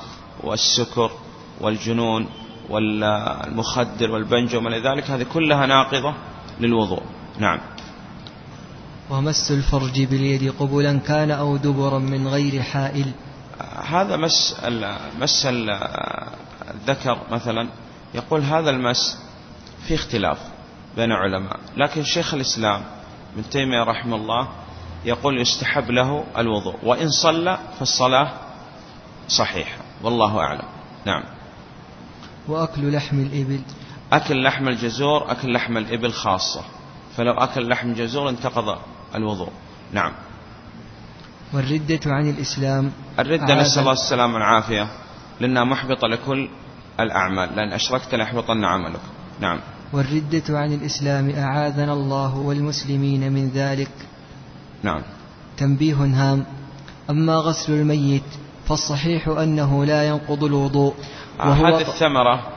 والسكر 0.43 1.11
والجنون 1.61 2.29
والمخدر 2.69 4.11
والبنج 4.11 4.55
وما 4.55 4.79
ذلك 4.79 5.11
هذه 5.11 5.25
كلها 5.33 5.65
ناقضة 5.65 6.13
للوضوء. 6.59 7.03
نعم. 7.39 7.59
ومس 9.09 9.51
الفرج 9.51 10.03
باليد 10.03 10.53
قبلا 10.59 10.99
كان 10.99 11.31
أو 11.31 11.57
دبرا 11.57 11.99
من 11.99 12.27
غير 12.27 12.61
حائل. 12.61 13.11
هذا 13.83 14.15
مس 14.17 14.55
مس 15.19 15.47
الذكر 16.75 17.17
مثلا. 17.31 17.67
يقول 18.13 18.41
هذا 18.41 18.69
المس 18.69 19.17
في 19.87 19.95
اختلاف 19.95 20.37
بين 20.95 21.11
علماء 21.11 21.59
لكن 21.77 22.03
شيخ 22.03 22.33
الإسلام 22.33 22.83
ابن 23.33 23.49
تيمية 23.49 23.83
رحمه 23.83 24.15
الله 24.15 24.47
يقول 25.05 25.41
يستحب 25.41 25.91
له 25.91 26.23
الوضوء 26.37 26.75
وإن 26.83 27.09
صلى 27.09 27.59
فالصلاة 27.79 28.31
صحيحة. 29.27 29.77
والله 30.03 30.39
أعلم. 30.39 30.67
نعم. 31.05 31.23
وأكل 32.47 32.93
لحم 32.93 33.19
الإبل. 33.19 33.61
أكل 34.13 34.43
لحم 34.43 34.67
الجزور 34.67 35.31
أكل 35.31 35.53
لحم 35.53 35.77
الإبل 35.77 36.13
خاصة. 36.13 36.61
فلو 37.17 37.33
أكل 37.33 37.69
لحم 37.69 37.89
الجزور 37.89 38.29
انتقض 38.29 38.77
الوضوء. 39.15 39.51
نعم. 39.91 40.13
والردة 41.53 41.99
عن 42.05 42.29
الإسلام. 42.29 42.91
الردة 43.19 43.55
نسأل 43.55 43.79
الله 43.79 43.91
السلامة 43.91 44.33
والعافية. 44.33 44.87
لأنها 45.39 45.63
محبطة 45.63 46.07
لكل 46.07 46.49
الأعمال 46.99 47.55
لأن 47.55 47.73
أشركت 47.73 48.15
ليحبطن 48.15 48.63
عملك. 48.63 48.99
نعم. 49.39 49.59
والردة 49.93 50.43
عن 50.49 50.73
الإسلام 50.73 51.29
أعاذنا 51.29 51.93
الله 51.93 52.37
والمسلمين 52.37 53.33
من 53.33 53.49
ذلك. 53.49 53.91
نعم. 54.83 55.01
تنبيه 55.57 55.95
هام. 55.95 56.45
أما 57.09 57.35
غسل 57.35 57.73
الميت 57.73 58.23
فالصحيح 58.65 59.27
أنه 59.27 59.85
لا 59.85 60.07
ينقض 60.07 60.43
الوضوء. 60.43 60.93
وهو 61.39 61.65
هذه 61.65 61.81
الثمرة 61.81 62.47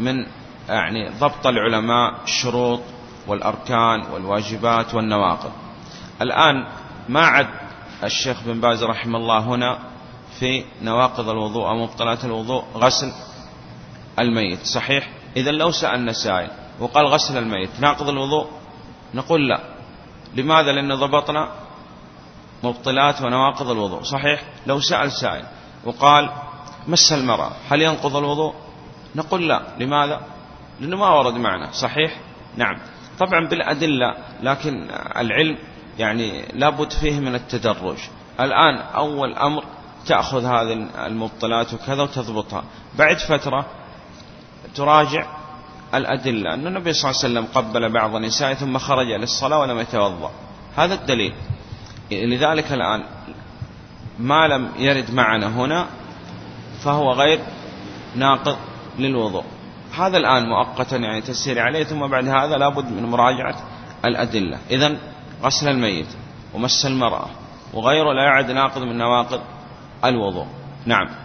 من 0.00 0.26
يعني 0.68 1.10
ضبط 1.20 1.46
العلماء 1.46 2.22
الشروط 2.24 2.80
والأركان 3.26 4.02
والواجبات 4.12 4.94
والنواقض. 4.94 5.50
الآن 6.22 6.66
ما 7.08 7.26
عد 7.26 7.48
الشيخ 8.04 8.36
بن 8.46 8.60
باز 8.60 8.82
رحمه 8.82 9.18
الله 9.18 9.38
هنا 9.38 9.78
في 10.38 10.64
نواقض 10.82 11.28
الوضوء 11.28 11.68
أو 11.68 11.76
مبطلات 11.76 12.24
الوضوء 12.24 12.64
غسل 12.74 13.12
الميت 14.18 14.62
صحيح؟ 14.66 15.08
إذا 15.36 15.50
لو 15.50 15.70
سألنا 15.70 16.12
سائل 16.12 16.50
وقال 16.80 17.06
غسل 17.06 17.38
الميت 17.38 17.80
ناقض 17.80 18.08
الوضوء؟ 18.08 18.46
نقول 19.14 19.48
لا. 19.48 19.60
لماذا؟ 20.34 20.72
لأن 20.72 20.94
ضبطنا 20.94 21.48
مبطلات 22.62 23.22
ونواقض 23.22 23.70
الوضوء 23.70 24.02
صحيح؟ 24.02 24.42
لو 24.66 24.80
سأل 24.80 25.12
سائل 25.12 25.44
وقال 25.84 26.30
مس 26.88 27.12
المرأة 27.12 27.50
هل 27.70 27.82
ينقض 27.82 28.16
الوضوء؟ 28.16 28.54
نقول 29.14 29.48
لا. 29.48 29.62
لماذا؟ 29.78 30.20
لأنه 30.80 30.96
ما 30.96 31.08
ورد 31.08 31.34
معنا 31.34 31.72
صحيح؟ 31.72 32.16
نعم. 32.56 32.78
طبعا 33.18 33.48
بالأدلة 33.48 34.14
لكن 34.42 34.90
العلم 35.16 35.58
يعني 35.98 36.44
لابد 36.52 36.92
فيه 36.92 37.20
من 37.20 37.34
التدرج. 37.34 37.98
الآن 38.40 38.76
أول 38.76 39.34
أمر 39.34 39.64
تأخذ 40.06 40.44
هذه 40.44 40.88
المبطلات 41.06 41.74
وكذا 41.74 42.02
وتضبطها. 42.02 42.64
بعد 42.98 43.18
فترة 43.18 43.66
تراجع 44.74 45.26
الأدلة. 45.94 46.54
أن 46.54 46.66
النبي 46.66 46.92
صلى 46.92 47.10
الله 47.10 47.20
عليه 47.24 47.32
وسلم 47.32 47.46
قبل 47.54 47.92
بعض 47.92 48.14
النساء 48.14 48.54
ثم 48.54 48.78
خرج 48.78 49.06
للصلاة 49.06 49.58
ولم 49.58 49.78
يتوضأ. 49.78 50.30
هذا 50.76 50.94
الدليل. 50.94 51.34
لذلك 52.10 52.72
الآن 52.72 53.04
ما 54.18 54.48
لم 54.48 54.68
يرد 54.76 55.14
معنا 55.14 55.46
هنا 55.46 55.86
فهو 56.84 57.12
غير 57.12 57.40
ناقض 58.16 58.56
للوضوء. 58.98 59.44
هذا 59.96 60.16
الآن 60.16 60.48
مؤقتا 60.48 60.96
يعني 60.96 61.20
تسير 61.20 61.58
عليه 61.58 61.84
ثم 61.84 62.06
بعد 62.06 62.28
هذا 62.28 62.56
لابد 62.56 62.92
من 62.92 63.04
مراجعة 63.04 63.56
الأدلة. 64.04 64.58
إذا 64.70 64.96
غسل 65.42 65.68
الميت 65.68 66.08
ومس 66.54 66.86
المرأة 66.86 67.26
وغيره 67.74 68.12
لا 68.12 68.24
يعد 68.24 68.50
ناقض 68.50 68.82
من 68.82 68.98
نواقض 68.98 69.40
الوضوء. 70.04 70.46
نعم. 70.86 71.21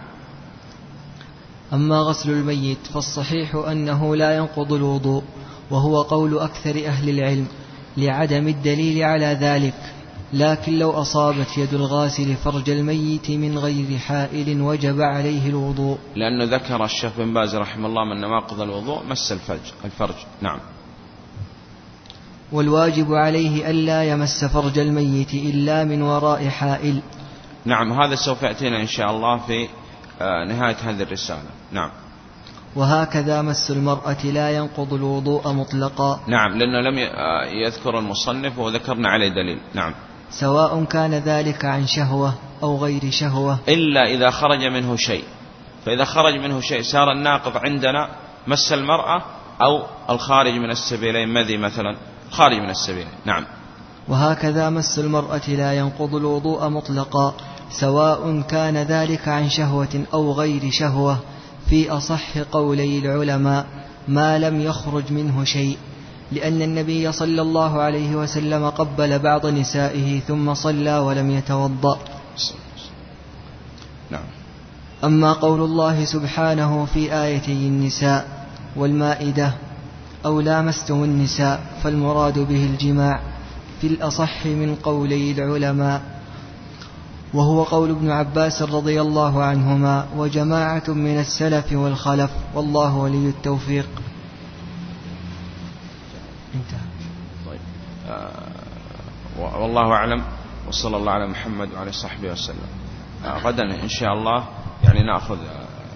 أما 1.74 2.02
غسل 2.02 2.30
الميت 2.30 2.88
فالصحيح 2.94 3.56
أنه 3.56 4.16
لا 4.16 4.38
ينقض 4.38 4.74
الوضوء 4.74 5.24
وهو 5.72 6.02
قول 6.02 6.40
أكثر 6.40 6.86
أهل 6.86 7.10
العلم 7.10 7.48
لعدم 7.98 8.48
الدليل 8.48 9.04
على 9.04 9.26
ذلك 9.26 9.94
لكن 10.34 10.80
لو 10.80 10.92
أصابت 10.92 11.58
يد 11.58 11.74
الغاسل 11.74 12.36
فرج 12.36 12.70
الميت 12.70 13.32
من 13.32 13.58
غير 13.58 13.98
حائل 13.98 14.62
وجب 14.62 15.02
عليه 15.02 15.50
الوضوء. 15.50 15.98
لأنه 16.16 16.56
ذكر 16.56 16.86
الشيخ 16.86 17.12
بن 17.18 17.34
باز 17.34 17.56
رحمه 17.56 17.88
الله 17.88 18.06
من 18.06 18.22
نواقض 18.22 18.62
الوضوء 18.62 19.04
مس 19.04 19.32
الفرج 19.32 19.74
الفرج 19.86 20.16
نعم. 20.42 20.60
والواجب 22.52 23.14
عليه 23.14 23.70
ألا 23.70 24.04
يمس 24.04 24.46
فرج 24.46 24.80
الميت 24.80 25.34
إلا 25.34 25.84
من 25.84 26.02
وراء 26.02 26.48
حائل. 26.48 27.02
نعم 27.66 28.02
هذا 28.02 28.16
سوف 28.16 28.44
يأتينا 28.44 28.82
إن 28.82 28.88
شاء 28.88 29.12
الله 29.12 29.38
في 29.38 29.68
نهاية 30.20 30.76
هذه 30.76 31.04
الرسالة. 31.04 31.50
نعم. 31.72 31.92
وهكذا 32.76 33.42
مس 33.42 33.72
المرأة 33.72 34.26
لا 34.26 34.52
ينقض 34.52 34.94
الوضوء 34.94 35.52
مطلقا. 35.52 36.20
نعم 36.28 36.58
لأنه 36.58 36.90
لم 36.90 36.98
آه، 36.98 37.46
يذكر 37.46 38.00
المصنف 38.00 38.58
وذكرنا 38.58 39.10
عليه 39.10 39.30
دليل. 39.30 39.60
نعم. 39.74 39.94
سواء 40.32 40.84
كان 40.84 41.14
ذلك 41.14 41.66
عن 41.66 41.88
شهوة 41.88 42.34
أو 42.64 42.78
غير 42.78 43.12
شهوة. 43.12 43.60
إلا 43.68 44.04
إذا 44.04 44.30
خرج 44.30 44.64
منه 44.64 44.96
شيء. 44.96 45.24
فإذا 45.86 46.04
خرج 46.06 46.34
منه 46.34 46.62
شيء 46.62 46.82
صار 46.82 47.12
الناقض 47.12 47.58
عندنا 47.58 48.10
مس 48.48 48.74
المرأة 48.74 49.22
أو 49.62 49.84
الخارج 50.10 50.54
من 50.54 50.72
السبيلين. 50.72 51.34
مذي 51.34 51.58
مثلا؟ 51.58 51.96
خارج 52.32 52.58
من 52.58 52.70
السبيلين. 52.70 53.14
نعم. 53.26 53.46
وهكذا 54.08 54.70
مس 54.70 55.00
المرأة 55.00 55.50
لا 55.50 55.74
ينقض 55.74 56.16
الوضوء 56.16 56.70
مطلقا. 56.70 57.34
سواء 57.72 58.42
كان 58.42 58.78
ذلك 58.78 59.28
عن 59.28 59.50
شهوة 59.50 60.04
أو 60.14 60.32
غير 60.32 60.72
شهوة 60.72 61.18
في 61.70 61.90
أصح 61.90 62.38
قولي 62.38 63.00
العلماء 63.00 63.66
ما 64.08 64.40
لم 64.40 64.62
يخرج 64.62 65.12
منه 65.12 65.44
شيء 65.44 65.78
لأن 66.32 66.62
النبي 66.62 67.12
صلى 67.12 67.42
الله 67.42 67.82
عليه 67.82 68.16
وسلم 68.16 68.70
قبل 68.70 69.20
بعض 69.20 69.46
نسائه 69.46 70.20
ثم 70.20 70.54
صلى 70.54 70.98
ولم 70.98 71.32
يتوضأ. 71.32 72.00
نعم. 74.12 74.26
أما 75.04 75.34
قول 75.34 75.62
الله 75.62 76.06
سبحانه 76.06 76.86
في 76.86 77.14
آيتي 77.24 77.52
النساء 77.52 78.48
والمائدة 78.76 79.54
أو 80.26 80.42
لامستم 80.42 81.04
النساء 81.04 81.64
فالمراد 81.84 82.40
به 82.40 82.66
الجماع 82.66 83.22
في 83.82 83.88
الأصح 83.88 84.46
من 84.46 84.76
قولي 84.76 85.32
العلماء. 85.32 86.17
وهو 87.34 87.64
قول 87.64 87.90
ابن 87.90 88.12
عباس 88.12 88.62
رضي 88.62 89.02
الله 89.02 89.44
عنهما 89.44 90.08
وجماعة 90.16 90.84
من 90.88 91.20
السلف 91.20 91.72
والخلف 91.72 92.32
والله 92.54 92.96
ولي 92.96 93.30
التوفيق. 93.30 93.90
انتهى. 96.56 96.88
طيب. 97.46 97.60
آه 98.10 98.52
والله 99.40 99.92
أعلم 99.92 100.24
وصلى 100.68 100.98
الله 100.98 101.12
على 101.12 101.28
محمد 101.28 101.70
وعلى 101.74 101.92
صحبه 101.92 102.32
وسلم. 102.32 102.70
آه 103.26 103.38
غدا 103.40 103.84
إن 103.84 103.90
شاء 103.90 104.14
الله 104.14 104.48
يعني 104.84 105.04
نأخذ 105.04 105.38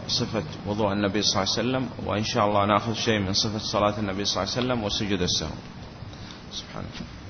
صفة 0.08 0.44
وضوء 0.68 0.94
النبي 0.94 1.22
صلى 1.22 1.44
الله 1.44 1.54
عليه 1.54 1.62
وسلم 1.62 1.90
وإن 2.06 2.24
شاء 2.24 2.48
الله 2.48 2.66
نأخذ 2.66 2.94
شيء 2.94 3.20
من 3.20 3.34
صفة 3.34 3.60
صلاة 3.60 4.00
النبي 4.00 4.26
صلى 4.26 4.44
الله 4.44 4.54
عليه 4.56 4.66
وسلم 4.66 4.84
وسجود 4.84 5.22
السهو. 5.22 5.56
سبحانه. 6.52 7.21